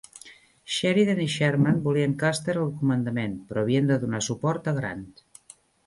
Sheridan 0.75 1.21
i 1.25 1.27
Sherman 1.33 1.77
volien 1.89 2.17
Custer 2.25 2.57
al 2.63 2.73
comandament 2.81 3.39
però 3.53 3.65
havien 3.67 3.93
de 3.93 4.03
donar 4.07 4.27
suport 4.31 4.73
a 4.75 4.79
Grant. 4.81 5.11